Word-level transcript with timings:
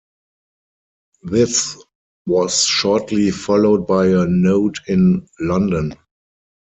This 1.21 1.77
was 2.25 2.63
shortly 2.63 3.29
followed 3.29 3.85
by 3.85 4.07
a 4.07 4.25
node 4.25 4.77
in 4.87 5.27
London. 5.39 5.93